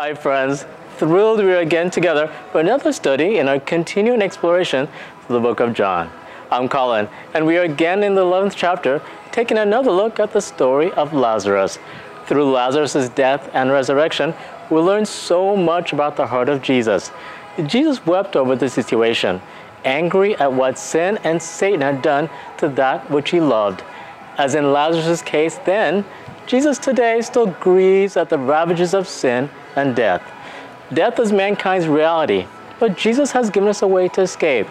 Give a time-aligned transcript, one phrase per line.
[0.00, 0.64] Hi, friends.
[0.98, 4.86] Thrilled we are again together for another study in our continuing exploration
[5.26, 6.08] through the book of John.
[6.52, 10.40] I'm Colin, and we are again in the 11th chapter, taking another look at the
[10.40, 11.80] story of Lazarus.
[12.26, 14.34] Through Lazarus' death and resurrection,
[14.70, 17.10] we learn so much about the heart of Jesus.
[17.66, 19.42] Jesus wept over the situation,
[19.84, 23.82] angry at what sin and Satan had done to that which he loved.
[24.36, 26.04] As in Lazarus' case then,
[26.48, 30.22] Jesus today still grieves at the ravages of sin and death.
[30.94, 32.46] Death is mankind's reality,
[32.80, 34.66] but Jesus has given us a way to escape.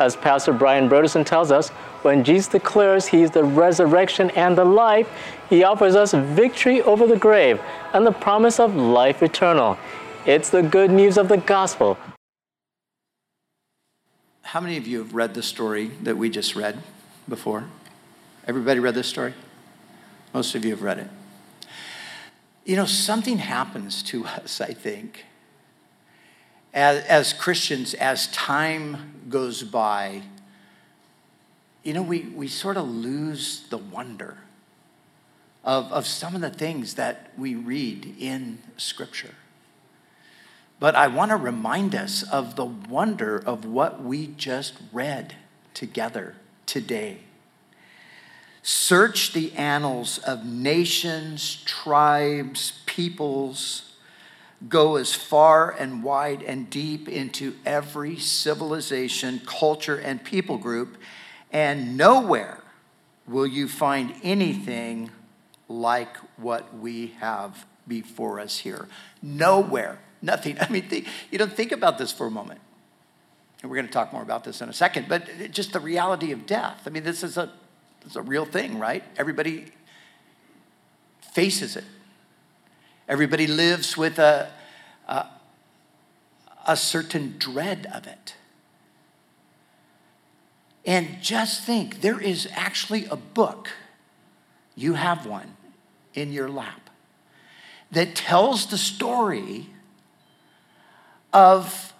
[0.00, 1.68] As Pastor Brian Brodersen tells us,
[2.02, 5.08] when Jesus declares he is the resurrection and the life,
[5.48, 7.60] he offers us victory over the grave
[7.92, 9.78] and the promise of life eternal.
[10.26, 11.96] It's the good news of the gospel.
[14.42, 16.82] How many of you have read the story that we just read
[17.28, 17.66] before?
[18.48, 19.34] Everybody read this story?
[20.34, 21.08] Most of you have read it.
[22.64, 25.24] You know, something happens to us, I think,
[26.72, 30.22] as, as Christians, as time goes by.
[31.82, 34.38] You know, we, we sort of lose the wonder
[35.64, 39.34] of, of some of the things that we read in Scripture.
[40.78, 45.36] But I want to remind us of the wonder of what we just read
[45.74, 47.18] together today.
[48.62, 53.92] Search the annals of nations, tribes, peoples.
[54.68, 60.98] Go as far and wide and deep into every civilization, culture, and people group,
[61.50, 62.62] and nowhere
[63.26, 65.10] will you find anything
[65.68, 68.88] like what we have before us here.
[69.22, 69.98] Nowhere.
[70.20, 70.58] Nothing.
[70.60, 72.60] I mean, think, you don't think about this for a moment.
[73.62, 76.32] And we're going to talk more about this in a second, but just the reality
[76.32, 76.82] of death.
[76.86, 77.52] I mean, this is a
[78.04, 79.04] it's a real thing, right?
[79.16, 79.72] Everybody
[81.32, 81.84] faces it.
[83.08, 84.50] Everybody lives with a,
[85.08, 85.26] a,
[86.66, 88.34] a certain dread of it.
[90.86, 93.70] And just think there is actually a book,
[94.74, 95.56] you have one
[96.14, 96.90] in your lap,
[97.90, 99.66] that tells the story
[101.32, 101.92] of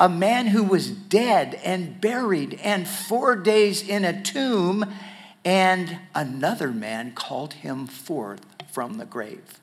[0.00, 4.84] a man who was dead and buried and four days in a tomb
[5.48, 9.60] and another man called him forth from the grave.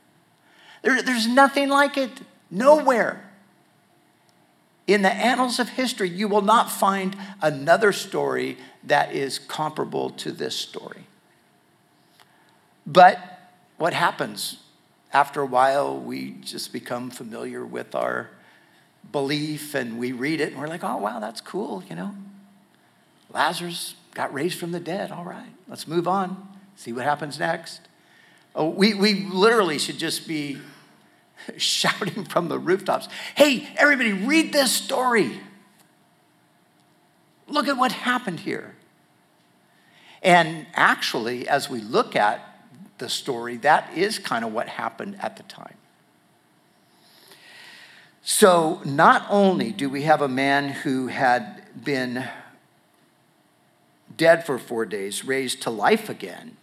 [0.82, 2.10] There, there's nothing like it,
[2.50, 3.30] nowhere.
[4.88, 10.32] In the annals of history, you will not find another story that is comparable to
[10.32, 11.06] this story.
[12.88, 13.20] But
[13.78, 14.58] what happens?
[15.14, 18.32] After a while, we just become familiar with our
[19.12, 22.16] belief and we read it and we're like, oh, wow, that's cool, you know.
[23.32, 25.12] Lazarus got raised from the dead.
[25.12, 27.82] All right, let's move on, see what happens next.
[28.56, 30.58] Oh, we, we literally should just be
[31.58, 35.40] shouting from the rooftops hey, everybody, read this story.
[37.48, 38.76] Look at what happened here.
[40.24, 42.42] And actually, as we look at
[42.98, 45.76] the story, that is kind of what happened at the time.
[48.24, 52.28] So, not only do we have a man who had been
[54.18, 56.58] dead for four days, raised to life again.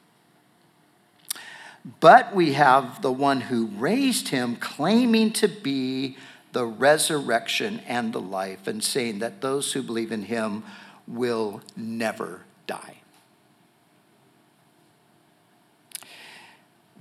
[2.01, 6.17] But we have the one who raised him claiming to be
[6.53, 10.63] the resurrection and the life, and saying that those who believe in him
[11.09, 12.97] will never die.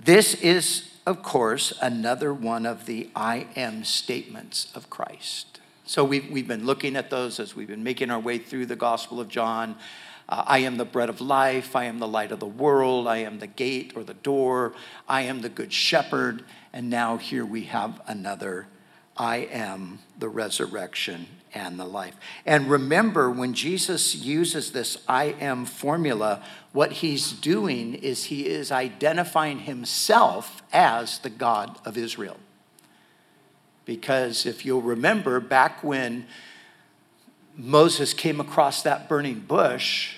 [0.02, 5.60] This is, of course, another one of the I am statements of Christ.
[5.84, 8.76] So we've, we've been looking at those as we've been making our way through the
[8.76, 9.76] Gospel of John.
[10.32, 11.76] Uh, I am the bread of life.
[11.76, 13.06] I am the light of the world.
[13.06, 14.72] I am the gate or the door.
[15.06, 16.42] I am the good shepherd.
[16.72, 18.66] And now here we have another
[19.14, 22.16] I am the resurrection and the life.
[22.46, 28.72] And remember, when Jesus uses this I am formula, what he's doing is he is
[28.72, 32.38] identifying himself as the God of Israel.
[33.84, 36.26] Because if you'll remember, back when
[37.54, 40.16] Moses came across that burning bush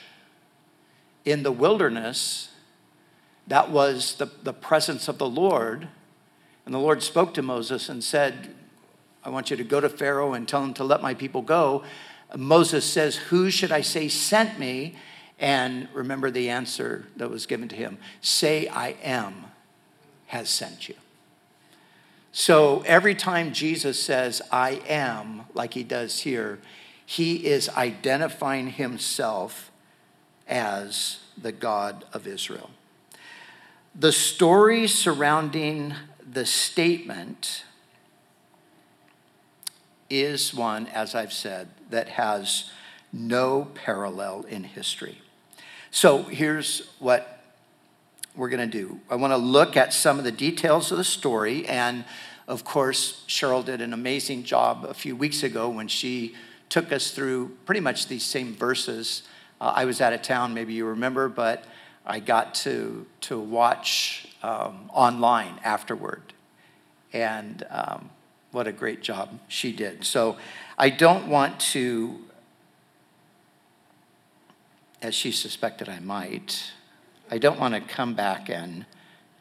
[1.24, 2.50] in the wilderness,
[3.46, 5.88] that was the, the presence of the Lord.
[6.64, 8.54] And the Lord spoke to Moses and said,
[9.24, 11.82] I want you to go to Pharaoh and tell him to let my people go.
[12.36, 14.96] Moses says, Who should I say sent me?
[15.38, 19.46] And remember the answer that was given to him Say, I am,
[20.26, 20.94] has sent you.
[22.32, 26.58] So every time Jesus says, I am, like he does here,
[27.06, 29.70] he is identifying himself
[30.48, 32.70] as the God of Israel.
[33.94, 35.94] The story surrounding
[36.30, 37.64] the statement
[40.10, 42.70] is one, as I've said, that has
[43.12, 45.20] no parallel in history.
[45.90, 47.42] So here's what
[48.36, 51.04] we're going to do I want to look at some of the details of the
[51.04, 51.66] story.
[51.66, 52.04] And
[52.46, 56.34] of course, Cheryl did an amazing job a few weeks ago when she
[56.68, 59.22] took us through pretty much these same verses.
[59.64, 61.64] Uh, I was out of town, maybe you remember, but
[62.04, 66.34] I got to, to watch um, online afterward.
[67.14, 68.10] And um,
[68.52, 70.04] what a great job she did.
[70.04, 70.36] So
[70.76, 72.18] I don't want to,
[75.00, 76.72] as she suspected I might,
[77.30, 78.84] I don't want to come back and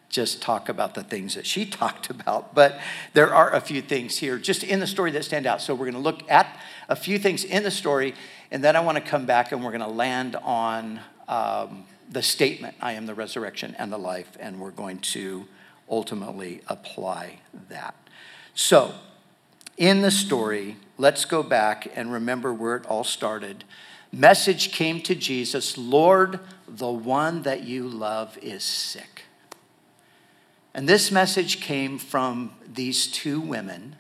[0.08, 2.80] just talk about the things that she talked about, but
[3.12, 5.62] there are a few things here just in the story that stand out.
[5.62, 8.14] So we're going to look at a few things in the story,
[8.54, 12.22] and then I want to come back and we're going to land on um, the
[12.22, 15.48] statement, I am the resurrection and the life, and we're going to
[15.90, 17.40] ultimately apply
[17.70, 17.96] that.
[18.54, 18.94] So,
[19.76, 23.64] in the story, let's go back and remember where it all started.
[24.12, 29.24] Message came to Jesus Lord, the one that you love is sick.
[30.76, 33.96] And this message came from these two women,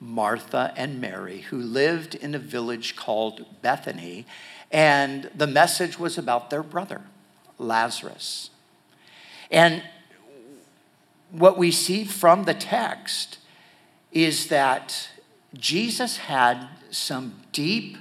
[0.00, 4.26] Martha and Mary, who lived in a village called Bethany.
[4.70, 7.02] And the message was about their brother,
[7.58, 8.50] Lazarus.
[9.50, 9.82] And
[11.30, 13.38] what we see from the text
[14.12, 15.10] is that
[15.54, 17.96] Jesus had some deep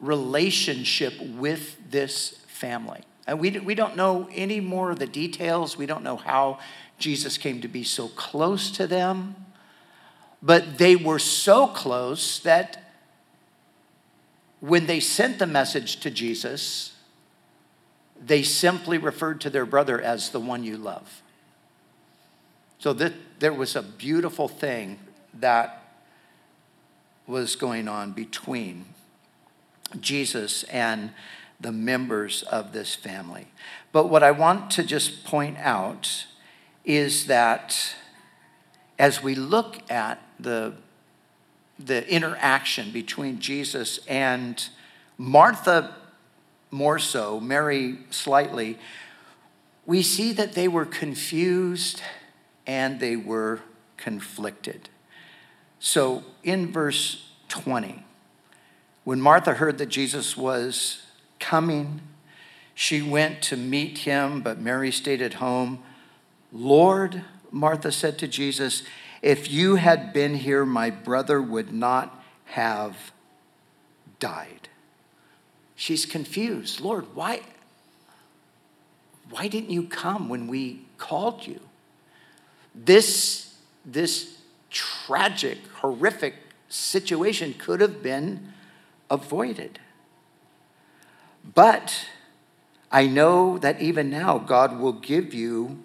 [0.00, 3.02] relationship with this family.
[3.26, 5.78] And we, we don't know any more of the details.
[5.78, 6.58] We don't know how
[6.98, 9.34] Jesus came to be so close to them.
[10.44, 12.92] But they were so close that
[14.60, 16.94] when they sent the message to Jesus,
[18.22, 21.22] they simply referred to their brother as the one you love.
[22.78, 24.98] So that there was a beautiful thing
[25.32, 25.82] that
[27.26, 28.84] was going on between
[29.98, 31.10] Jesus and
[31.58, 33.46] the members of this family.
[33.92, 36.26] But what I want to just point out
[36.84, 37.94] is that
[38.98, 40.74] as we look at the,
[41.78, 44.68] the interaction between Jesus and
[45.18, 45.94] Martha,
[46.70, 48.78] more so, Mary slightly,
[49.86, 52.02] we see that they were confused
[52.66, 53.60] and they were
[53.96, 54.88] conflicted.
[55.78, 58.04] So in verse 20,
[59.04, 61.02] when Martha heard that Jesus was
[61.38, 62.00] coming,
[62.74, 65.80] she went to meet him, but Mary stayed at home.
[66.52, 68.82] Lord, Martha said to Jesus,
[69.24, 73.10] if you had been here, my brother would not have
[74.20, 74.68] died.
[75.74, 76.82] She's confused.
[76.82, 77.40] Lord, why,
[79.30, 81.58] why didn't you come when we called you?
[82.74, 86.34] This, this tragic, horrific
[86.68, 88.52] situation could have been
[89.10, 89.78] avoided.
[91.54, 92.08] But
[92.92, 95.82] I know that even now God will give you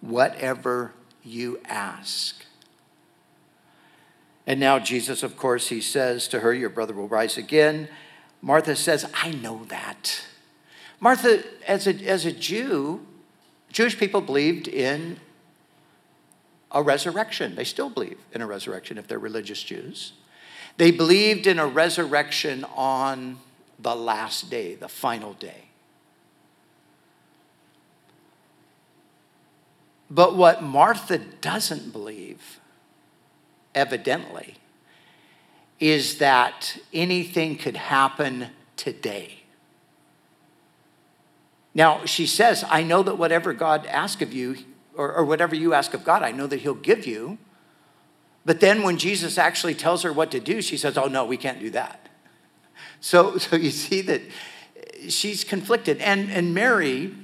[0.00, 0.92] whatever
[1.24, 2.44] you ask.
[4.48, 7.86] And now, Jesus, of course, he says to her, Your brother will rise again.
[8.40, 10.24] Martha says, I know that.
[11.00, 13.06] Martha, as a, as a Jew,
[13.70, 15.20] Jewish people believed in
[16.72, 17.56] a resurrection.
[17.56, 20.14] They still believe in a resurrection if they're religious Jews.
[20.78, 23.40] They believed in a resurrection on
[23.78, 25.66] the last day, the final day.
[30.10, 32.57] But what Martha doesn't believe,
[33.78, 34.56] evidently,
[35.78, 39.38] is that anything could happen today.
[41.74, 44.56] Now, she says, I know that whatever God asks of you,
[44.96, 47.38] or, or whatever you ask of God, I know that He'll give you.
[48.44, 51.36] But then when Jesus actually tells her what to do, she says, Oh, no, we
[51.36, 52.08] can't do that.
[53.00, 54.22] So, so you see that
[55.08, 55.98] she's conflicted.
[55.98, 57.14] And, and Mary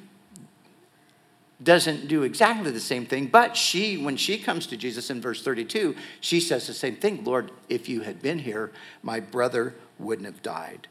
[1.65, 5.43] doesn't do exactly the same thing, but she, when she comes to Jesus in verse
[5.43, 8.71] 32, she says the same thing Lord, if you had been here,
[9.03, 10.89] my brother wouldn't have died.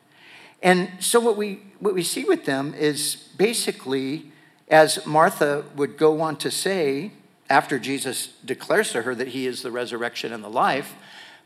[0.61, 4.31] And so what we, what we see with them is basically
[4.69, 7.11] as Martha would go on to say,
[7.49, 10.95] after Jesus declares to her that he is the resurrection and the life,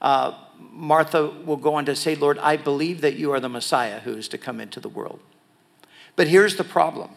[0.01, 0.34] uh,
[0.72, 4.13] Martha will go on to say, Lord, I believe that you are the Messiah who
[4.13, 5.19] is to come into the world.
[6.15, 7.12] But here's the problem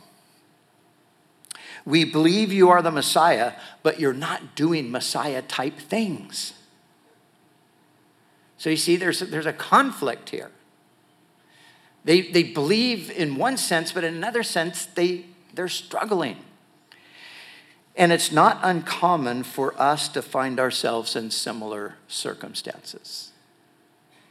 [1.84, 6.54] we believe you are the Messiah, but you're not doing Messiah type things.
[8.58, 10.50] So you see, there's, there's a conflict here.
[12.04, 16.36] They, they believe in one sense, but in another sense, they they're struggling.
[17.96, 23.32] And it's not uncommon for us to find ourselves in similar circumstances.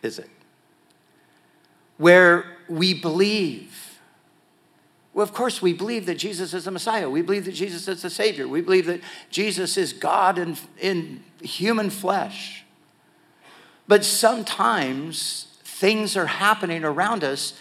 [0.02, 0.30] is it?
[1.98, 3.89] Where we believe.
[5.20, 7.10] Well, of course, we believe that Jesus is the Messiah.
[7.10, 8.48] We believe that Jesus is the Savior.
[8.48, 12.64] We believe that Jesus is God in, in human flesh.
[13.86, 17.60] But sometimes things are happening around us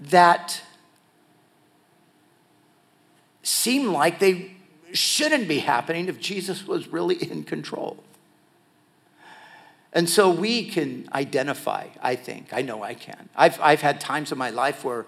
[0.00, 0.62] that
[3.42, 4.52] seem like they
[4.92, 7.96] shouldn't be happening if Jesus was really in control.
[9.92, 12.52] And so we can identify, I think.
[12.52, 13.28] I know I can.
[13.34, 15.04] I've, I've had times in my life where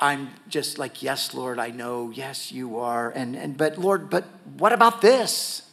[0.00, 3.10] I'm just like, yes, Lord, I know, yes, you are.
[3.10, 4.24] And, and but Lord, but
[4.56, 5.68] what about this?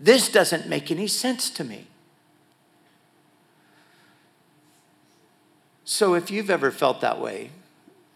[0.00, 1.86] This doesn't make any sense to me.
[5.84, 7.50] So if you've ever felt that way,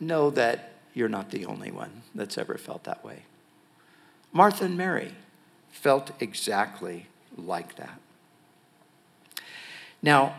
[0.01, 3.23] know that you're not the only one that's ever felt that way.
[4.33, 5.13] Martha and Mary
[5.71, 7.07] felt exactly
[7.37, 8.01] like that.
[10.03, 10.35] Now,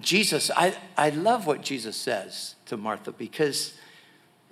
[0.00, 3.74] Jesus, I, I love what Jesus says to Martha because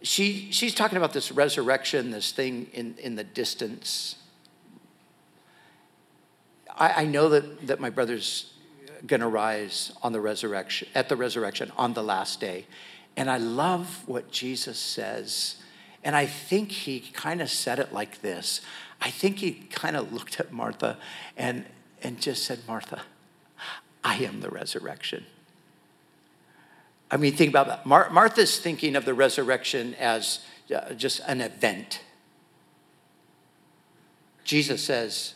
[0.03, 4.17] she, she's talking about this resurrection, this thing in, in the distance.
[6.69, 8.53] I, I know that, that my brother's
[9.07, 12.67] going to rise on the resurrection, at the resurrection on the last day.
[13.17, 15.57] And I love what Jesus says.
[16.05, 18.61] And I think he kind of said it like this.
[19.01, 20.99] I think he kind of looked at Martha
[21.37, 21.65] and,
[22.03, 23.03] and just said, Martha,
[24.05, 25.27] I am the resurrection.
[27.13, 27.85] I mean, think about that.
[27.85, 30.41] Mar- Martha's thinking of the resurrection as
[30.75, 32.01] uh, just an event.
[34.45, 35.35] Jesus says,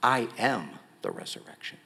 [0.00, 0.70] I am
[1.02, 1.78] the resurrection.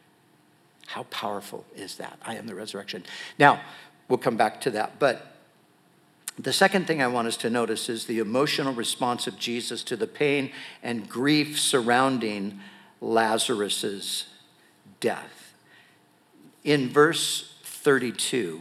[0.87, 2.19] How powerful is that?
[2.25, 3.05] I am the resurrection.
[3.39, 3.63] Now,
[4.09, 4.99] we'll come back to that.
[4.99, 5.35] But
[6.39, 9.97] the second thing I want us to notice is the emotional response of Jesus to
[9.97, 12.61] the pain and grief surrounding
[13.01, 14.27] Lazarus's
[15.01, 15.55] death
[16.63, 18.61] in verse 32,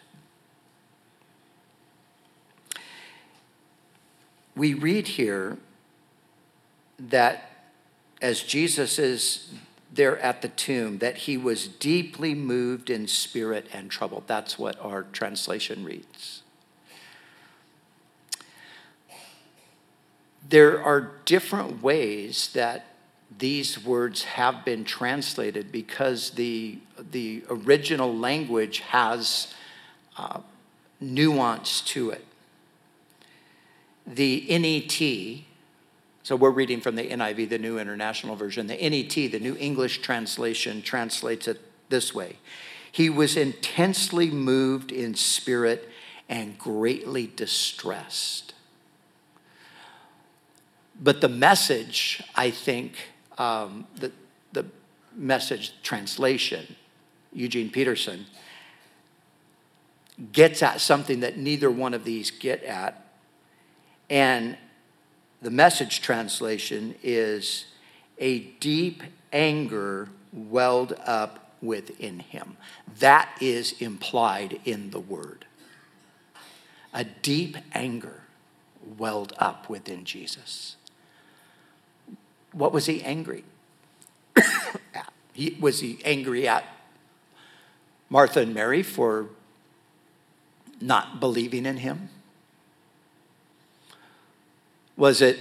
[4.61, 5.57] We read here
[6.99, 7.49] that
[8.21, 9.51] as Jesus is
[9.91, 14.25] there at the tomb, that he was deeply moved in spirit and troubled.
[14.27, 16.43] That's what our translation reads.
[20.47, 22.85] There are different ways that
[23.35, 26.77] these words have been translated because the,
[27.09, 29.55] the original language has
[30.19, 30.41] uh,
[30.99, 32.27] nuance to it.
[34.13, 35.45] The NET,
[36.23, 38.67] so we're reading from the NIV, the New International Version.
[38.67, 42.35] The NET, the New English Translation, translates it this way
[42.91, 45.87] He was intensely moved in spirit
[46.27, 48.53] and greatly distressed.
[51.01, 52.95] But the message, I think,
[53.37, 54.11] um, the,
[54.51, 54.65] the
[55.15, 56.75] message translation,
[57.31, 58.25] Eugene Peterson,
[60.33, 63.00] gets at something that neither one of these get at.
[64.11, 64.57] And
[65.41, 67.65] the message translation is
[68.17, 72.57] a deep anger welled up within him.
[72.99, 75.45] That is implied in the word.
[76.93, 78.23] A deep anger
[78.97, 80.75] welled up within Jesus.
[82.51, 83.45] What was he angry
[84.35, 85.13] at?
[85.31, 86.65] He, was he angry at
[88.09, 89.29] Martha and Mary for
[90.81, 92.09] not believing in him?
[95.01, 95.39] Was it,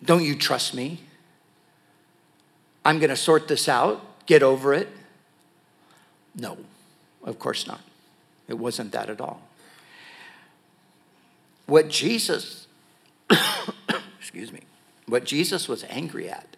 [0.00, 1.00] don't you trust me?
[2.84, 4.86] I'm going to sort this out, get over it?
[6.36, 6.58] No,
[7.24, 7.80] of course not.
[8.46, 9.42] It wasn't that at all.
[11.66, 12.68] What Jesus,
[14.20, 14.60] excuse me,
[15.06, 16.56] what Jesus was angry at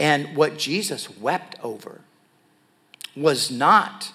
[0.00, 2.00] and what Jesus wept over
[3.14, 4.10] was not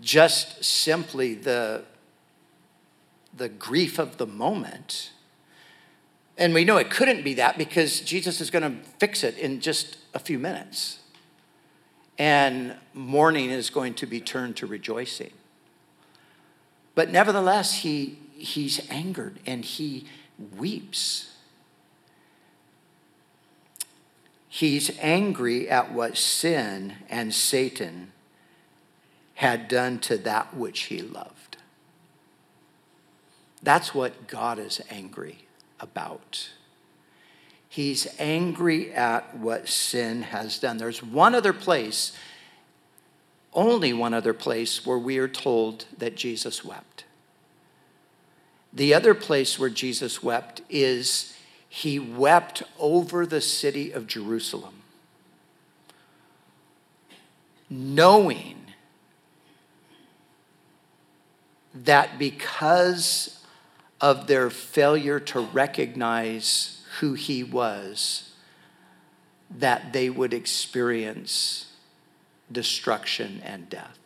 [0.00, 1.82] just simply the,
[3.36, 5.10] the grief of the moment.
[6.36, 9.60] And we know it couldn't be that because Jesus is going to fix it in
[9.60, 10.98] just a few minutes.
[12.18, 15.32] And mourning is going to be turned to rejoicing.
[16.94, 20.06] But nevertheless, he, he's angered and he
[20.56, 21.30] weeps
[24.54, 28.12] He's angry at what sin and Satan
[29.34, 31.56] had done to that which he loved.
[33.64, 35.43] That's what God is angry
[35.84, 36.50] about.
[37.68, 40.78] He's angry at what sin has done.
[40.78, 42.16] There's one other place,
[43.52, 47.04] only one other place, where we are told that Jesus wept.
[48.72, 51.36] The other place where Jesus wept is
[51.68, 54.82] he wept over the city of Jerusalem,
[57.68, 58.56] knowing
[61.74, 63.33] that because
[64.04, 68.32] of their failure to recognize who he was,
[69.48, 71.72] that they would experience
[72.52, 73.98] destruction and death.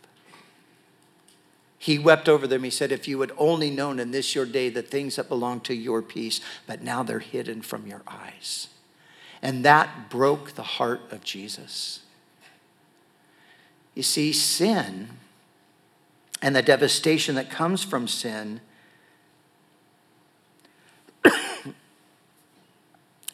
[1.81, 2.62] He wept over them.
[2.62, 5.62] He said, If you had only known in this your day the things that belong
[5.62, 8.69] to your peace, but now they're hidden from your eyes.
[9.43, 12.02] And that broke the heart of Jesus.
[13.97, 15.09] You see, sin
[16.40, 18.61] and the devastation that comes from sin,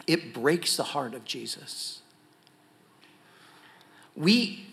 [0.06, 2.00] it breaks the heart of Jesus.
[4.16, 4.66] We,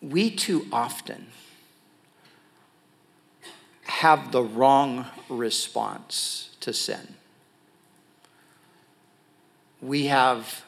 [0.00, 1.26] we too often
[3.82, 7.14] have the wrong response to sin.
[9.80, 10.62] We have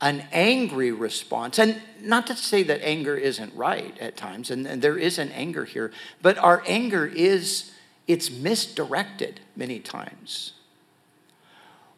[0.00, 1.58] an angry response.
[1.58, 5.30] And not to say that anger isn't right at times, and, and there is an
[5.32, 5.92] anger here,
[6.22, 7.72] but our anger is,
[8.06, 10.54] it's misdirected many times.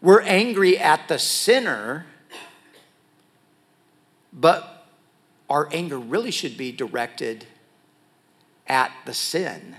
[0.02, 2.06] We're angry at the sinner,
[4.32, 4.84] but
[5.48, 7.46] our anger really should be directed
[8.66, 9.76] at the sin,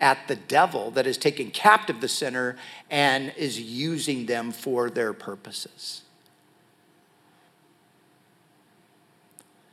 [0.00, 2.56] at the devil that has taken captive the sinner
[2.90, 6.02] and is using them for their purposes.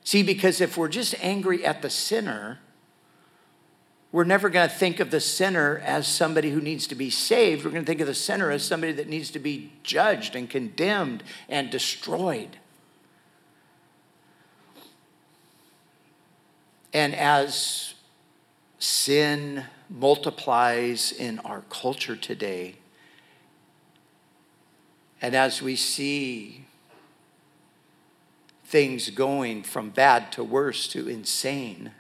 [0.04, 2.60] See, because if we're just angry at the sinner,
[4.16, 7.66] we're never going to think of the sinner as somebody who needs to be saved.
[7.66, 10.50] We're going to think of the sinner as somebody that needs to be judged and
[10.50, 12.56] condemned and destroyed.
[16.94, 17.96] And as
[18.80, 22.75] sin multiplies in our culture today,
[25.22, 26.64] and as we see
[28.64, 31.92] things going from bad to worse to insane.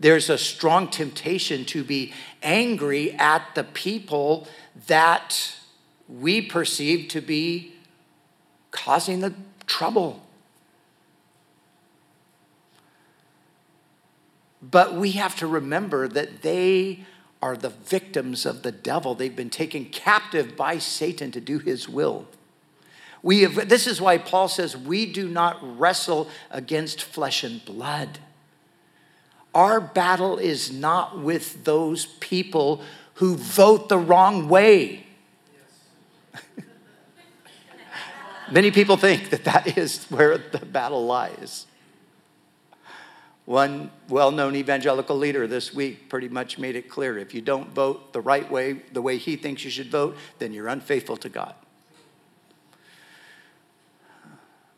[0.00, 4.46] There's a strong temptation to be angry at the people
[4.86, 5.54] that
[6.08, 7.72] we perceive to be
[8.70, 9.34] causing the
[9.66, 10.22] trouble.
[14.62, 17.04] But we have to remember that they
[17.40, 19.14] are the victims of the devil.
[19.14, 22.26] They've been taken captive by Satan to do his will.
[23.22, 28.18] We have, this is why Paul says we do not wrestle against flesh and blood.
[29.58, 32.80] Our battle is not with those people
[33.14, 35.04] who vote the wrong way.
[38.52, 41.66] Many people think that that is where the battle lies.
[43.46, 47.70] One well known evangelical leader this week pretty much made it clear if you don't
[47.70, 51.28] vote the right way, the way he thinks you should vote, then you're unfaithful to
[51.28, 51.56] God.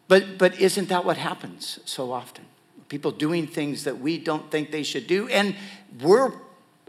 [0.08, 2.46] But, but isn't that what happens so often?
[2.90, 5.54] People doing things that we don't think they should do, and
[6.02, 6.32] we're,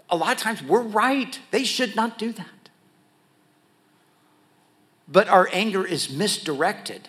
[0.09, 1.39] a lot of times, we're right.
[1.51, 2.69] They should not do that.
[5.07, 7.07] But our anger is misdirected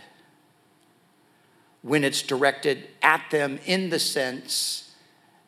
[1.80, 4.92] when it's directed at them in the sense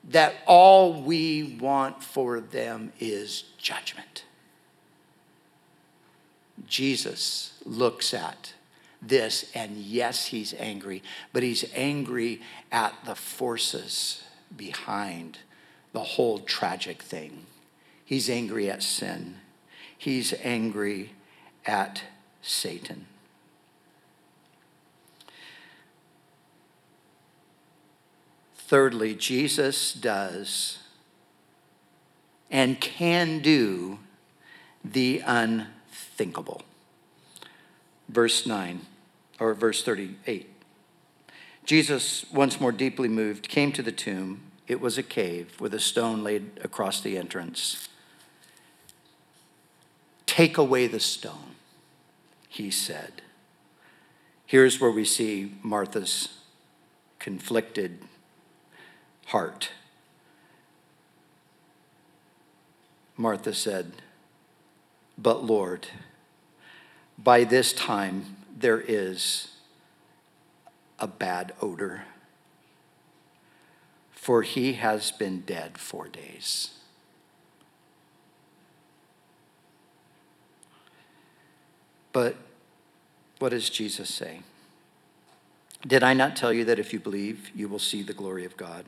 [0.09, 4.25] that all we want for them is judgment.
[6.67, 8.54] Jesus looks at
[9.09, 12.41] this, and yes, he's angry, but he's angry
[12.73, 14.25] at the forces
[14.57, 15.39] behind
[15.93, 17.47] the whole tragic thing.
[18.05, 19.37] He's angry at sin,
[19.97, 21.13] he's angry
[21.67, 22.03] at
[22.43, 23.07] Satan.
[28.55, 30.79] Thirdly, Jesus does
[32.51, 33.99] and can do
[34.85, 36.63] the unthinkable.
[38.09, 38.81] Verse 9
[39.41, 40.51] or verse 38.
[41.65, 44.43] Jesus, once more deeply moved, came to the tomb.
[44.67, 47.89] It was a cave with a stone laid across the entrance.
[50.27, 51.55] Take away the stone,
[52.49, 53.23] he said.
[54.47, 56.41] Here's where we see Martha's
[57.19, 57.99] conflicted
[59.27, 59.71] heart.
[63.17, 63.93] Martha said,
[65.17, 65.87] But Lord,
[67.17, 69.49] By this time, there is
[70.99, 72.05] a bad odor,
[74.13, 76.71] for he has been dead four days.
[82.13, 82.37] But
[83.41, 84.41] what does Jesus say?
[85.87, 88.57] Did I not tell you that if you believe, you will see the glory of
[88.57, 88.87] God?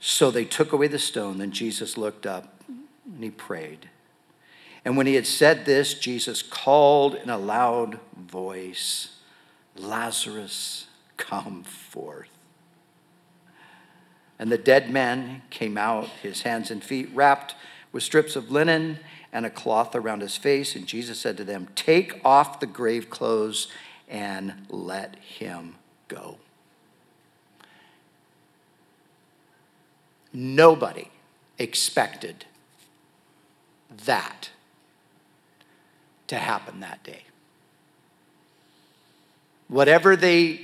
[0.00, 1.38] So they took away the stone.
[1.38, 3.90] Then Jesus looked up and he prayed.
[4.84, 9.16] And when he had said this, Jesus called in a loud voice,
[9.76, 10.86] Lazarus,
[11.16, 12.28] come forth.
[14.38, 17.54] And the dead man came out, his hands and feet wrapped
[17.92, 18.98] with strips of linen
[19.32, 20.76] and a cloth around his face.
[20.76, 23.68] And Jesus said to them, Take off the grave clothes
[24.08, 25.74] and let him
[26.06, 26.38] go.
[30.32, 31.10] Nobody
[31.58, 32.44] expected
[34.04, 34.50] that
[36.28, 37.22] to happen that day.
[39.68, 40.62] Whatever they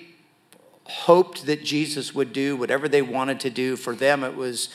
[0.85, 4.68] hoped that Jesus would do, whatever they wanted to do, for them it was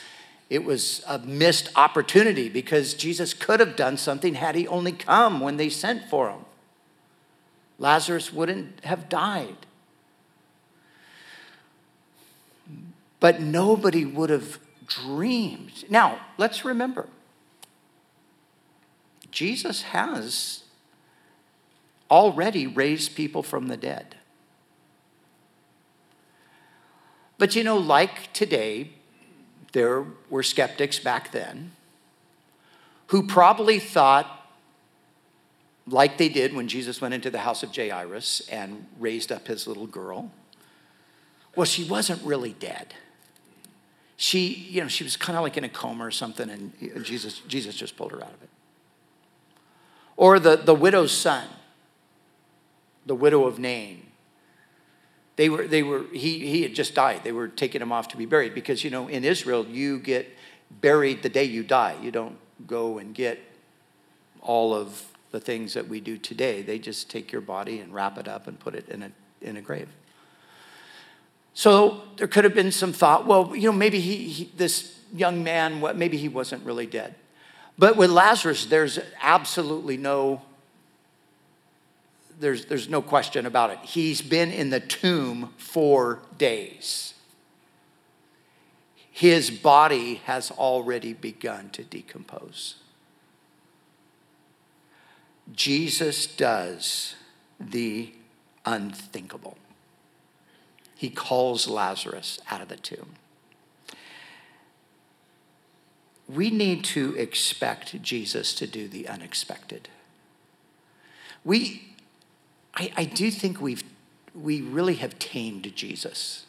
[0.50, 5.40] it was a missed opportunity because Jesus could have done something had he only come
[5.40, 6.40] when they sent for him.
[7.78, 9.56] Lazarus wouldn't have died.
[13.20, 15.86] But nobody would have dreamed.
[15.90, 17.08] Now, let's remember
[19.30, 20.64] Jesus has
[22.10, 24.16] already raised people from the dead.
[27.38, 28.92] But you know, like today,
[29.72, 31.72] there were skeptics back then
[33.08, 34.46] who probably thought,
[35.88, 39.66] like they did when Jesus went into the house of Jairus and raised up his
[39.66, 40.32] little girl,
[41.56, 42.94] well, she wasn't really dead.
[44.18, 47.40] She, you know, she was kind of like in a coma or something, and Jesus,
[47.48, 48.50] Jesus just pulled her out of it.
[50.18, 51.48] Or the, the widow's son,
[53.10, 54.06] the widow of Nain.
[55.36, 57.24] They were, they were, he, he had just died.
[57.24, 60.30] They were taking him off to be buried because, you know, in Israel, you get
[60.70, 61.96] buried the day you die.
[62.04, 63.40] You don't go and get
[64.42, 66.62] all of the things that we do today.
[66.62, 69.58] They just take your body and wrap it up and put it in a, in
[69.58, 69.90] a grave.
[71.56, 75.44] So there could have been some thought, well, you know, maybe he, he this young
[75.44, 77.16] man, maybe he wasn't really dead.
[77.76, 80.44] But with Lazarus, there's absolutely no
[82.40, 83.80] there's, there's no question about it.
[83.84, 87.14] He's been in the tomb for days.
[89.12, 92.76] His body has already begun to decompose.
[95.54, 97.16] Jesus does
[97.60, 98.14] the
[98.66, 99.58] unthinkable.
[100.96, 103.16] He calls Lazarus out of the tomb.
[106.28, 109.90] We need to expect Jesus to do the unexpected.
[111.44, 111.89] We,
[112.80, 113.84] I, I do think we've,
[114.34, 116.46] we really have tamed Jesus.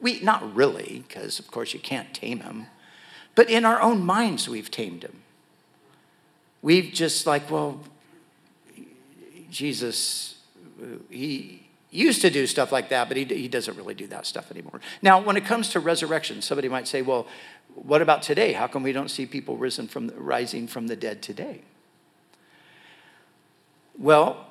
[0.00, 2.66] We, not really, because of course you can't tame him,
[3.34, 5.22] but in our own minds we've tamed him.
[6.60, 7.80] We've just like, well,
[9.50, 10.36] Jesus,
[11.08, 14.50] he used to do stuff like that, but he, he doesn't really do that stuff
[14.50, 14.80] anymore.
[15.00, 17.26] Now, when it comes to resurrection, somebody might say, well,
[17.74, 18.52] what about today?
[18.52, 21.62] How come we don't see people risen from, rising from the dead today?
[23.96, 24.47] Well,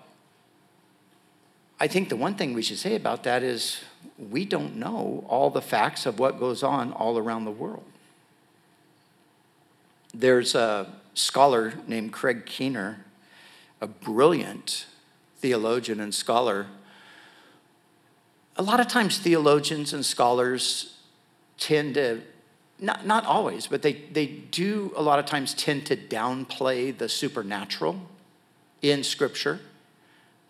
[1.79, 3.81] I think the one thing we should say about that is
[4.17, 7.83] we don't know all the facts of what goes on all around the world.
[10.13, 13.05] There's a scholar named Craig Keener,
[13.79, 14.87] a brilliant
[15.37, 16.67] theologian and scholar.
[18.55, 20.97] A lot of times, theologians and scholars
[21.59, 22.21] tend to,
[22.79, 27.07] not, not always, but they, they do a lot of times tend to downplay the
[27.07, 28.01] supernatural
[28.81, 29.59] in Scripture.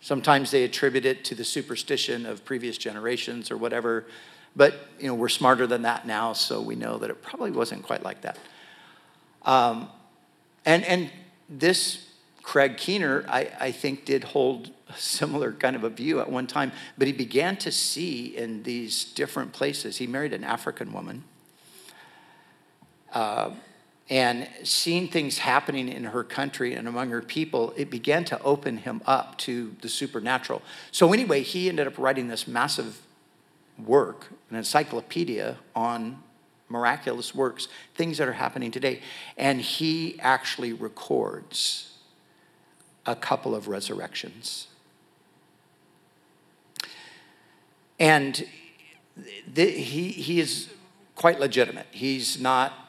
[0.00, 4.06] Sometimes they attribute it to the superstition of previous generations or whatever.
[4.54, 7.82] But you know, we're smarter than that now, so we know that it probably wasn't
[7.82, 8.38] quite like that.
[9.42, 9.88] Um,
[10.64, 11.10] and, and
[11.48, 12.06] this
[12.42, 16.46] Craig Keener, I, I think, did hold a similar kind of a view at one
[16.46, 19.98] time, but he began to see in these different places.
[19.98, 21.24] He married an African woman.
[23.12, 23.50] Uh,
[24.10, 28.78] and seeing things happening in her country and among her people, it began to open
[28.78, 30.62] him up to the supernatural.
[30.92, 33.02] So, anyway, he ended up writing this massive
[33.84, 36.22] work, an encyclopedia on
[36.70, 39.00] miraculous works, things that are happening today.
[39.36, 41.98] And he actually records
[43.06, 44.68] a couple of resurrections.
[47.98, 48.46] And
[49.52, 50.70] the, he, he is
[51.14, 51.86] quite legitimate.
[51.90, 52.87] He's not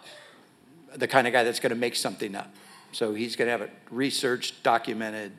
[0.96, 2.54] the kind of guy that's going to make something up.
[2.92, 5.32] So he's going to have it researched, documented,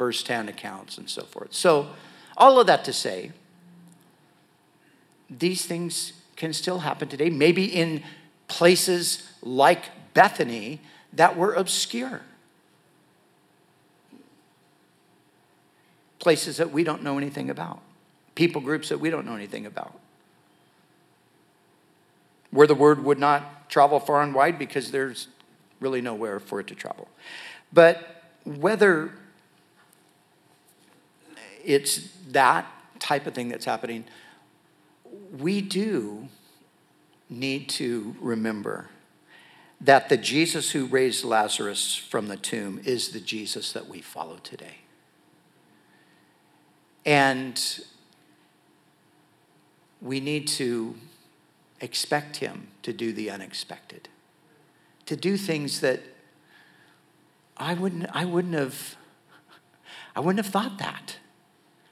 [0.00, 1.52] firsthand accounts and so forth.
[1.52, 1.88] So,
[2.34, 3.32] all of that to say,
[5.28, 8.02] these things can still happen today, maybe in
[8.48, 10.80] places like Bethany
[11.12, 12.22] that were obscure.
[16.18, 17.80] Places that we don't know anything about,
[18.34, 19.98] people groups that we don't know anything about.
[22.50, 25.28] Where the word would not travel far and wide because there's
[25.78, 27.08] really nowhere for it to travel.
[27.72, 29.12] But whether
[31.64, 32.66] it's that
[32.98, 34.04] type of thing that's happening,
[35.38, 36.28] we do
[37.28, 38.88] need to remember
[39.80, 44.36] that the Jesus who raised Lazarus from the tomb is the Jesus that we follow
[44.42, 44.78] today.
[47.06, 47.58] And
[50.02, 50.94] we need to
[51.80, 54.08] expect him to do the unexpected,
[55.06, 56.00] to do things that
[57.56, 58.96] I wouldn't, I wouldn't have,
[60.16, 61.16] I wouldn't have thought that.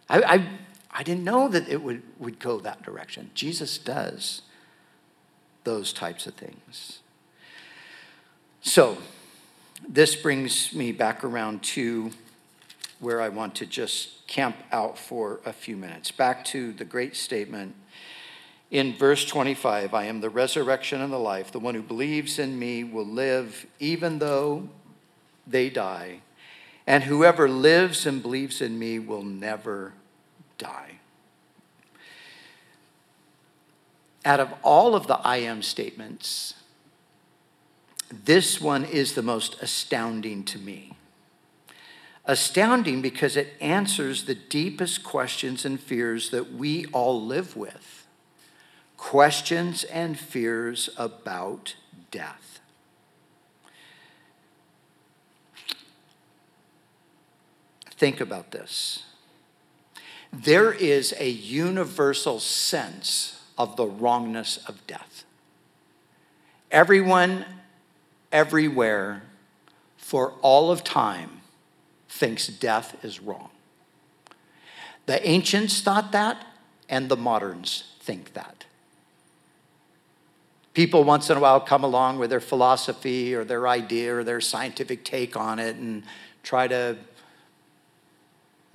[0.08, 0.48] I, I,
[0.90, 3.30] I didn't know that it would, would go that direction.
[3.34, 4.42] Jesus does
[5.64, 7.00] those types of things.
[8.60, 8.98] So,
[9.86, 12.10] this brings me back around to
[13.00, 16.10] where I want to just camp out for a few minutes.
[16.10, 17.74] Back to the great statement
[18.70, 21.50] in verse 25 I am the resurrection and the life.
[21.50, 24.68] The one who believes in me will live even though
[25.46, 26.20] they die.
[26.86, 29.92] And whoever lives and believes in me will never
[30.56, 30.92] die.
[34.24, 36.54] Out of all of the I am statements,
[38.10, 40.92] this one is the most astounding to me.
[42.24, 47.97] Astounding because it answers the deepest questions and fears that we all live with
[48.98, 51.76] questions and fears about
[52.10, 52.60] death.
[57.92, 59.04] Think about this.
[60.32, 65.24] There is a universal sense of the wrongness of death.
[66.70, 67.46] Everyone,
[68.30, 69.22] everywhere,
[69.96, 71.40] for all of time,
[72.08, 73.50] thinks death is wrong.
[75.06, 76.46] The ancients thought that,
[76.88, 78.57] and the moderns think that.
[80.78, 84.40] People once in a while come along with their philosophy or their idea or their
[84.40, 86.04] scientific take on it and
[86.44, 86.96] try to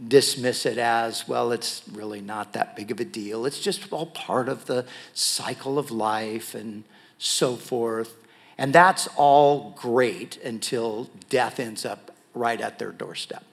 [0.05, 3.45] dismiss it as, well, it's really not that big of a deal.
[3.45, 6.83] It's just all part of the cycle of life and
[7.19, 8.13] so forth.
[8.57, 13.45] And that's all great until death ends up right at their doorstep.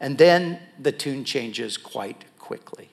[0.00, 2.88] And then the tune changes quite quickly.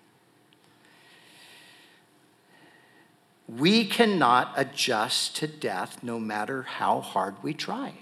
[3.48, 7.94] We cannot adjust to death no matter how hard we try.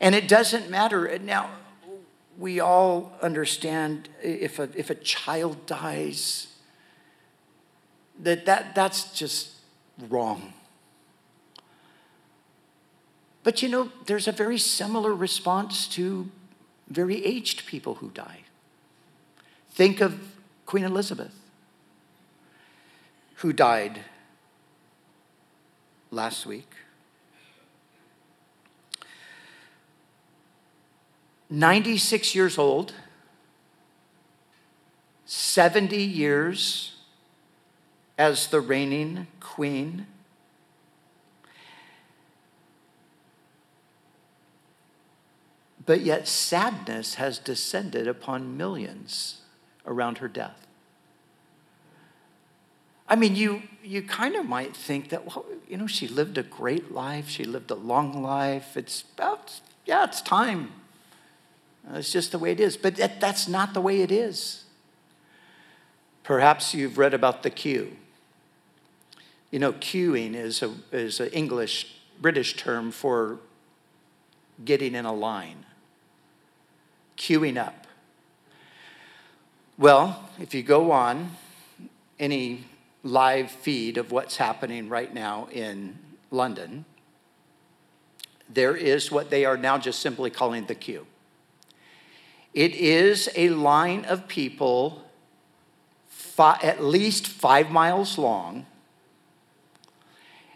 [0.00, 1.18] And it doesn't matter.
[1.18, 1.50] Now,
[2.38, 6.48] we all understand if a, if a child dies,
[8.20, 9.50] that, that that's just
[10.08, 10.52] wrong.
[13.42, 16.30] But you know, there's a very similar response to
[16.88, 18.40] very aged people who die.
[19.70, 20.32] Think of
[20.66, 21.34] Queen Elizabeth,
[23.44, 24.00] who died
[26.10, 26.70] last week.
[31.50, 32.94] 96 years old,
[35.26, 36.96] 70 years
[38.16, 40.06] as the reigning queen.
[45.84, 49.42] But yet, sadness has descended upon millions
[49.84, 50.63] around her death.
[53.08, 56.42] I mean, you, you kind of might think that, well, you know, she lived a
[56.42, 58.76] great life, she lived a long life.
[58.76, 60.72] It's about, yeah, it's time
[61.88, 62.76] uh, it's just the way it is.
[62.76, 64.64] But that, that's not the way it is.
[66.22, 67.96] Perhaps you've read about the queue.
[69.50, 73.38] You know, queuing is a is an English British term for
[74.64, 75.64] getting in a line.
[77.16, 77.86] Queuing up.
[79.76, 81.32] Well, if you go on
[82.18, 82.64] any
[83.04, 85.96] live feed of what's happening right now in
[86.30, 86.84] London,
[88.48, 91.06] there is what they are now just simply calling the queue.
[92.52, 95.02] It is a line of people
[96.38, 98.66] at least five miles long,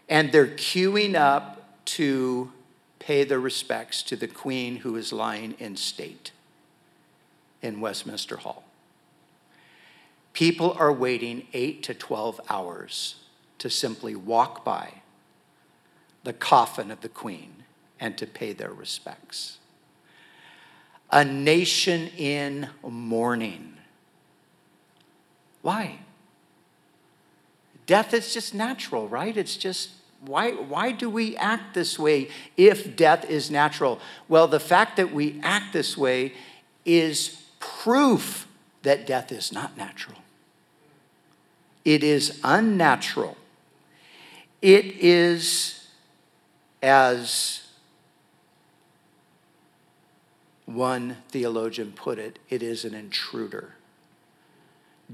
[0.09, 2.51] and they're queuing up to
[2.99, 6.31] pay their respects to the Queen who is lying in state
[7.61, 8.68] in Westminster Hall.
[10.39, 13.15] People are waiting eight to 12 hours
[13.57, 15.01] to simply walk by
[16.23, 17.65] the coffin of the Queen
[17.99, 19.57] and to pay their respects.
[21.11, 23.73] a nation in mourning.
[25.61, 25.99] Why?
[27.85, 29.35] Death is just natural, right?
[29.35, 29.89] It's just
[30.21, 33.99] why, why do we act this way if death is natural?
[34.29, 36.31] Well, the fact that we act this way
[36.85, 38.47] is proof
[38.83, 40.18] that death is not natural.
[41.85, 43.37] It is unnatural.
[44.61, 45.87] It is,
[46.81, 47.67] as
[50.65, 53.75] one theologian put it, it is an intruder.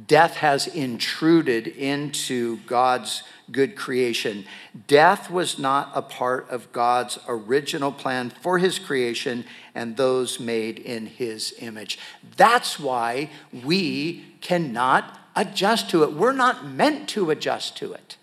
[0.07, 4.43] Death has intruded into God's good creation.
[4.87, 10.79] Death was not a part of God's original plan for his creation and those made
[10.79, 11.97] in his image.
[12.35, 13.29] That's why
[13.63, 16.13] we cannot adjust to it.
[16.13, 18.17] We're not meant to adjust to it.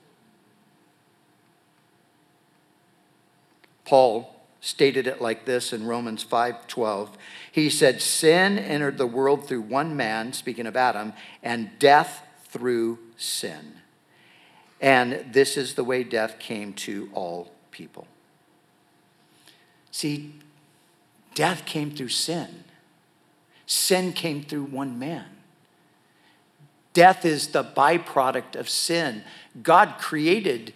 [3.85, 7.19] Paul stated it like this in Romans 5:12.
[7.51, 12.99] He said, "Sin entered the world through one man, speaking of Adam, and death through
[13.17, 13.81] sin."
[14.81, 18.07] And this is the way death came to all people.
[19.91, 20.33] See,
[21.35, 22.65] death came through sin.
[23.67, 25.42] Sin came through one man.
[26.93, 29.25] Death is the byproduct of sin.
[29.63, 30.75] God created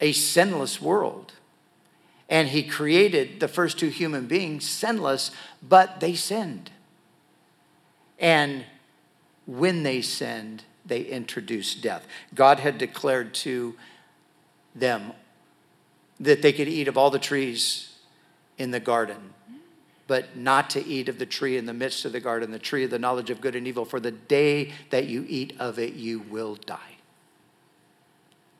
[0.00, 1.32] a sinless world.
[2.28, 5.30] And he created the first two human beings sinless,
[5.62, 6.70] but they sinned.
[8.18, 8.64] And
[9.46, 12.06] when they sinned, they introduced death.
[12.34, 13.74] God had declared to
[14.74, 15.12] them
[16.18, 17.96] that they could eat of all the trees
[18.58, 19.34] in the garden,
[20.06, 22.84] but not to eat of the tree in the midst of the garden, the tree
[22.84, 25.94] of the knowledge of good and evil, for the day that you eat of it,
[25.94, 26.96] you will die.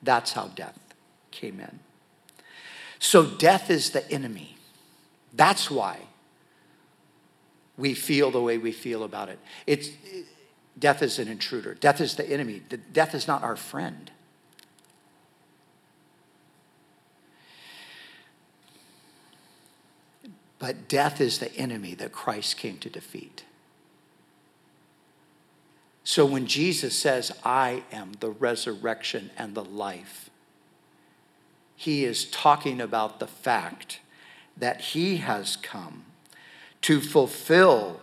[0.02, 0.78] That's how death
[1.30, 1.80] came in.
[2.98, 4.56] So, death is the enemy.
[5.32, 5.98] That's why
[7.76, 9.38] we feel the way we feel about it.
[9.66, 9.90] It's,
[10.78, 14.10] death is an intruder, death is the enemy, death is not our friend.
[20.62, 23.42] But death is the enemy that Christ came to defeat.
[26.04, 30.30] So when Jesus says, I am the resurrection and the life,
[31.74, 33.98] he is talking about the fact
[34.56, 36.04] that he has come
[36.82, 38.00] to fulfill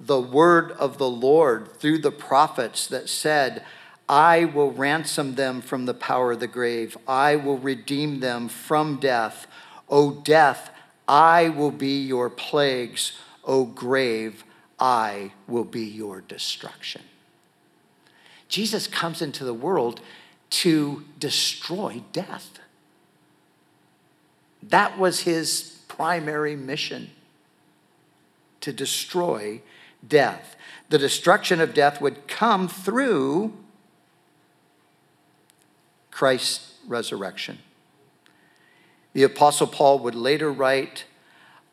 [0.00, 3.62] the word of the Lord through the prophets that said,
[4.08, 6.96] I will ransom them from the power of the grave.
[7.06, 9.46] I will redeem them from death.
[9.90, 10.70] O death,
[11.08, 13.12] I will be your plagues.
[13.44, 14.44] O grave,
[14.78, 17.02] I will be your destruction.
[18.48, 20.00] Jesus comes into the world
[20.50, 22.58] to destroy death.
[24.62, 27.10] That was his primary mission
[28.60, 29.62] to destroy
[30.06, 30.56] death.
[30.90, 33.54] The destruction of death would come through
[36.10, 37.58] Christ's resurrection.
[39.12, 41.04] The Apostle Paul would later write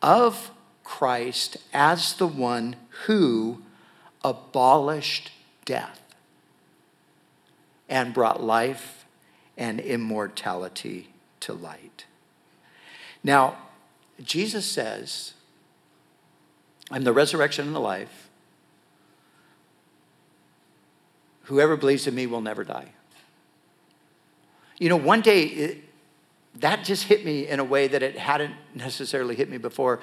[0.02, 0.52] of
[0.84, 3.62] Christ as the one who
[4.24, 5.32] abolished
[5.66, 6.02] death
[7.88, 9.06] and brought life
[9.58, 11.10] and immortality
[11.42, 12.06] to light.
[13.24, 13.58] Now,
[14.24, 15.34] Jesus says,
[16.92, 18.30] I'm the resurrection and the life.
[21.44, 22.90] Whoever believes in me will never die.
[24.78, 25.82] You know, one day
[26.60, 30.00] that just hit me in a way that it hadn't necessarily hit me before.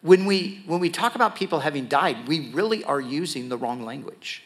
[0.00, 3.82] When we, when we talk about people having died, we really are using the wrong
[3.82, 4.44] language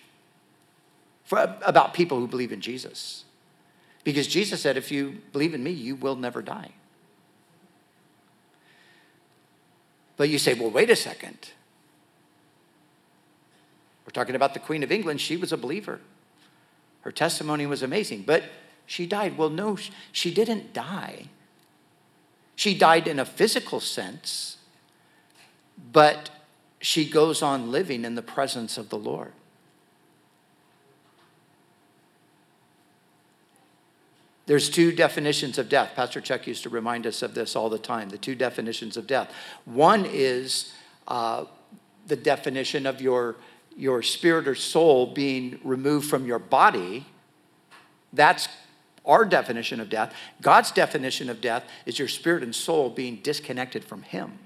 [1.25, 3.25] for, about people who believe in Jesus.
[4.03, 6.73] Because Jesus said, if you believe in me, you will never die.
[10.17, 11.51] But you say, well, wait a second.
[14.05, 15.21] We're talking about the Queen of England.
[15.21, 16.01] She was a believer.
[17.03, 18.43] Her testimony was amazing, but
[18.93, 19.39] she died.
[19.39, 19.79] Well, no,
[20.13, 21.29] she didn't die.
[22.57, 24.59] She died in a physical sense,
[25.91, 26.29] but
[26.79, 29.33] she goes on living in the presence of the Lord.
[34.45, 35.93] There's two definitions of death.
[35.97, 39.07] Pastor Chuck used to remind us of this all the time the two definitions of
[39.07, 39.33] death.
[39.65, 40.75] One is
[41.09, 41.47] uh,
[42.09, 43.37] the definition of your,
[43.75, 47.07] your spirit or soul being removed from your body.
[48.13, 48.49] That's
[49.05, 50.15] our definition of death.
[50.41, 54.39] God's definition of death is your spirit and soul being disconnected from Him.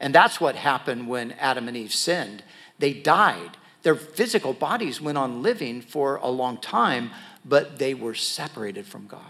[0.00, 2.42] And that's what happened when Adam and Eve sinned.
[2.78, 3.56] They died.
[3.82, 7.12] Their physical bodies went on living for a long time,
[7.44, 9.20] but they were separated from God.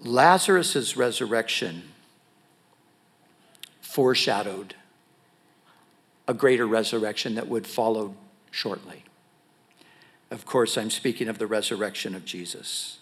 [0.00, 1.84] Lazarus' resurrection
[3.80, 4.74] foreshadowed
[6.26, 8.14] a greater resurrection that would follow
[8.50, 9.04] shortly.
[10.30, 12.98] Of course, I'm speaking of the resurrection of Jesus.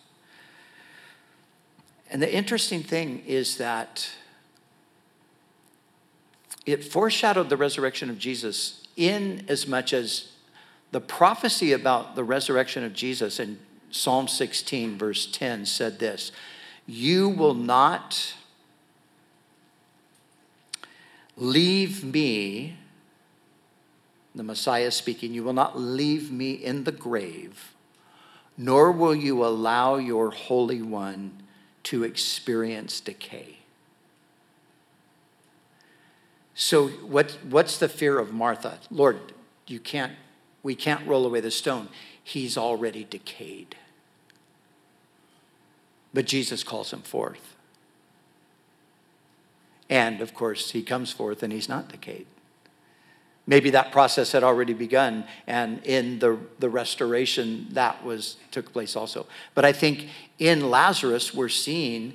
[2.10, 4.10] And the interesting thing is that
[6.66, 10.32] it foreshadowed the resurrection of Jesus in as much as
[10.90, 13.58] the prophecy about the resurrection of Jesus in
[13.90, 16.32] Psalm 16, verse 10, said this
[16.86, 18.34] You will not
[21.36, 22.76] leave me,
[24.34, 27.74] the Messiah speaking, you will not leave me in the grave,
[28.56, 31.42] nor will you allow your Holy One
[31.84, 33.58] to experience decay.
[36.54, 38.78] So, what, what's the fear of Martha?
[38.90, 39.32] Lord,
[39.66, 40.12] you can't,
[40.62, 41.88] we can't roll away the stone.
[42.22, 43.76] He's already decayed.
[46.14, 47.56] But Jesus calls him forth.
[49.88, 52.26] And of course, he comes forth and he's not decayed.
[53.46, 58.94] Maybe that process had already begun, and in the, the restoration, that was took place
[58.94, 59.26] also.
[59.54, 62.14] But I think in Lazarus, we're seeing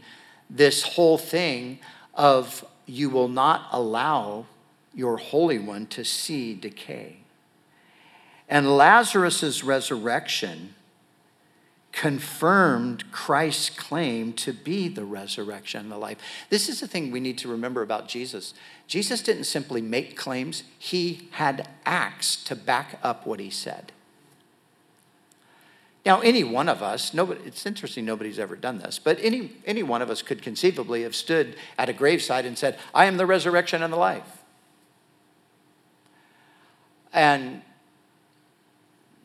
[0.49, 1.79] this whole thing
[2.13, 4.45] of you will not allow
[4.93, 7.17] your Holy One to see decay.
[8.47, 10.75] And Lazarus' resurrection
[11.97, 16.19] confirmed Christ's claim to be the resurrection and the life.
[16.51, 18.53] This is the thing we need to remember about Jesus.
[18.85, 23.91] Jesus didn't simply make claims, he had acts to back up what he said.
[26.05, 29.81] Now, any one of us, nobody, it's interesting nobody's ever done this, but any, any
[29.81, 33.25] one of us could conceivably have stood at a graveside and said, I am the
[33.25, 34.43] resurrection and the life.
[37.11, 37.63] And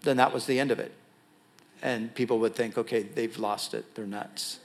[0.00, 0.92] then that was the end of it
[1.82, 4.60] and people would think, okay, they've lost it, they're nuts.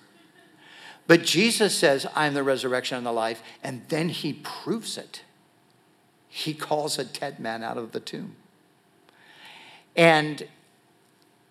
[1.07, 5.23] But Jesus says, I'm the resurrection and the life, and then he proves it.
[6.27, 8.35] He calls a dead man out of the tomb.
[9.95, 10.47] And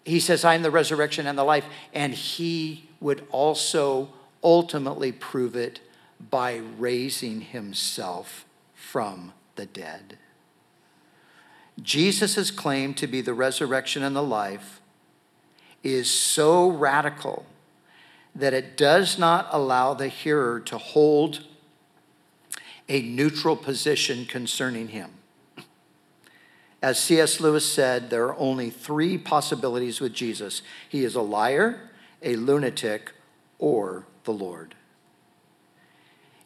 [0.05, 4.11] he says, I'm the resurrection and the life, and he would also
[4.45, 5.81] ultimately prove it
[6.31, 8.45] by raising himself
[8.75, 10.19] from the dead.
[11.83, 14.81] Jesus' claim to be the resurrection and the life
[15.95, 17.47] is so radical
[18.35, 21.45] that it does not allow the hearer to hold
[22.89, 25.11] a neutral position concerning him.
[26.83, 27.41] As C.S.
[27.41, 31.91] Lewis said, there are only three possibilities with Jesus he is a liar,
[32.23, 33.13] a lunatic,
[33.59, 34.75] or the Lord.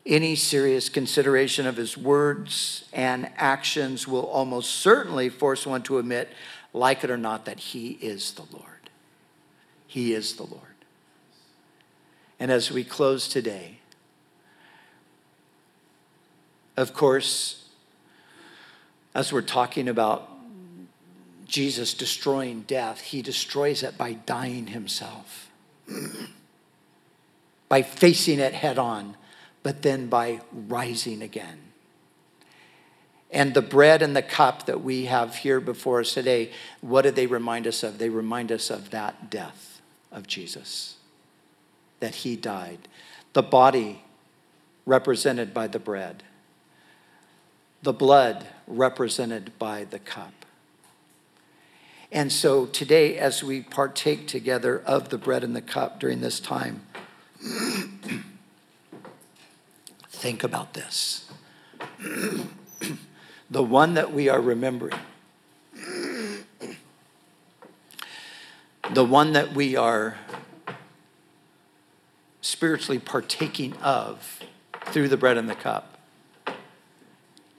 [0.07, 6.31] Any serious consideration of his words and actions will almost certainly force one to admit,
[6.73, 8.70] like it or not, that he is the Lord.
[9.91, 10.63] He is the Lord.
[12.39, 13.79] And as we close today,
[16.77, 17.65] of course,
[19.17, 20.31] as we're talking about
[21.45, 25.51] Jesus destroying death, he destroys it by dying himself,
[27.69, 29.17] by facing it head on,
[29.65, 31.59] but then by rising again.
[33.33, 37.11] And the bread and the cup that we have here before us today, what do
[37.11, 37.99] they remind us of?
[37.99, 39.70] They remind us of that death
[40.13, 40.97] of Jesus,
[42.01, 42.89] that he died.
[43.33, 44.03] The body
[44.87, 46.23] represented by the bread,
[47.83, 50.33] the blood represented by the cup.
[52.13, 56.41] And so today, as we partake together of the bread and the cup during this
[56.41, 56.83] time,
[60.09, 61.31] think about this.
[63.51, 64.99] the one that we are remembering
[68.95, 70.17] the one that we are
[72.41, 74.41] spiritually partaking of
[74.87, 75.99] through the bread and the cup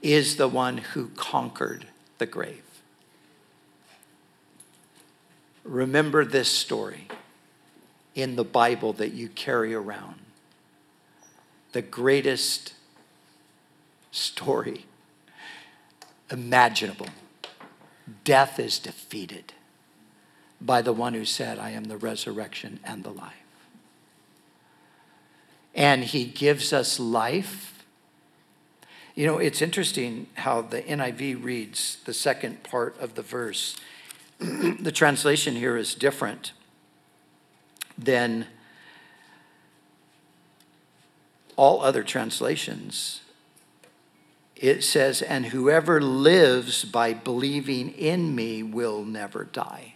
[0.02, 1.86] is the one who conquered
[2.18, 2.64] the grave.
[5.64, 7.08] Remember this story
[8.14, 10.20] in the Bible that you carry around.
[11.72, 12.74] The greatest
[14.12, 14.86] story
[16.30, 17.08] imaginable.
[18.26, 19.54] Death is defeated
[20.62, 23.34] by the one who said, I am the resurrection and the life.
[25.74, 27.84] And he gives us life.
[29.16, 33.76] You know, it's interesting how the NIV reads the second part of the verse.
[34.39, 36.51] the translation here is different
[37.97, 38.45] than
[41.55, 43.22] all other translations.
[44.55, 49.95] It says, And whoever lives by believing in me will never die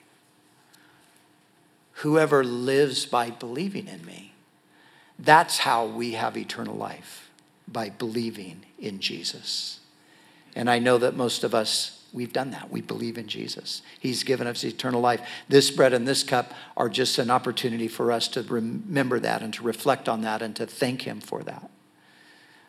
[1.96, 4.34] whoever lives by believing in me.
[5.18, 7.30] That's how we have eternal life,
[7.68, 9.80] by believing in Jesus.
[10.56, 12.70] And I know that most of us, we've done that.
[12.70, 13.82] We believe in Jesus.
[14.00, 15.22] He's given us eternal life.
[15.48, 19.54] This bread and this cup are just an opportunity for us to remember that and
[19.54, 21.70] to reflect on that and to thank Him for that.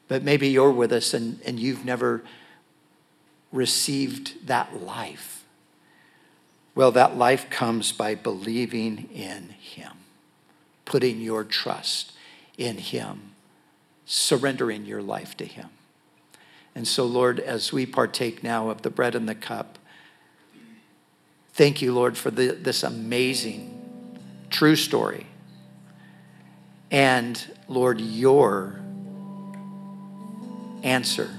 [0.09, 2.23] But maybe you're with us and, and you've never
[3.53, 5.36] received that life.
[6.77, 9.93] Well, that life comes by believing in Him,
[10.85, 12.13] putting your trust
[12.59, 13.33] in Him,
[14.05, 15.71] surrendering your life to Him.
[16.75, 19.79] And so, Lord, as we partake now of the bread and the cup,
[21.55, 24.21] thank you, Lord, for the, this amazing,
[24.51, 25.27] true story.
[26.91, 28.79] And, Lord, your
[30.83, 31.31] answer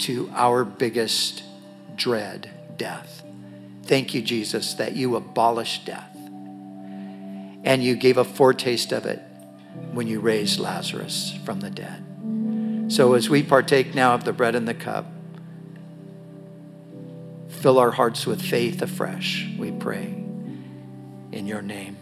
[0.00, 1.42] to our biggest
[1.96, 3.23] dread, death.
[3.84, 6.16] Thank you, Jesus, that you abolished death.
[7.64, 9.22] And you gave a foretaste of it
[9.92, 12.04] when you raised Lazarus from the dead.
[12.88, 15.06] So as we partake now of the bread and the cup,
[17.48, 20.22] fill our hearts with faith afresh, we pray.
[21.32, 21.96] In your name.